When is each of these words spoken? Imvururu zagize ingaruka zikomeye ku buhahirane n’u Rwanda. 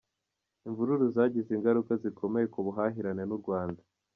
Imvururu 0.67 1.05
zagize 1.15 1.49
ingaruka 1.53 1.91
zikomeye 2.03 2.45
ku 2.53 2.59
buhahirane 2.65 3.23
n’u 3.25 3.37
Rwanda. 3.41 3.81